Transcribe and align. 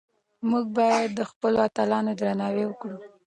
موږ 0.49 0.65
باید 0.77 1.09
د 1.15 1.21
خپلو 1.31 1.57
اتلانو 1.67 2.11
درناوی 2.21 2.65
وکړو. 2.67 2.95